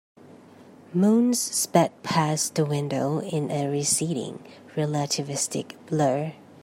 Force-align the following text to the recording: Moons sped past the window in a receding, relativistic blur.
Moons 0.95 1.39
sped 1.39 1.91
past 2.01 2.55
the 2.55 2.65
window 2.65 3.21
in 3.21 3.51
a 3.51 3.67
receding, 3.69 4.43
relativistic 4.75 5.75
blur. 5.85 6.33